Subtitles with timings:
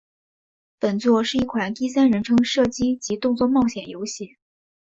[0.79, 4.35] 本作是一款第三人称射击及动作冒险游戏。